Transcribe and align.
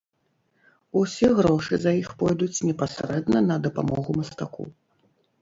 Усе 1.01 1.29
грошы 1.39 1.79
за 1.83 1.93
іх 1.99 2.09
пойдуць 2.23 2.63
непасрэдна 2.69 3.45
на 3.51 3.61
дапамогу 3.69 4.19
мастаку. 4.19 4.69